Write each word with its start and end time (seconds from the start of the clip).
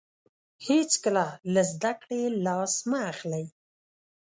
هیڅکله 0.67 1.25
له 1.53 1.61
زده 1.71 1.91
کړې 2.01 2.21
لاس 2.45 2.73
مه 2.89 2.99
اخلئ. 3.11 3.45